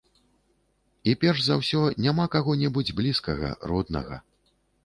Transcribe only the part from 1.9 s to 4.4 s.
няма каго-небудзь блізкага, роднага.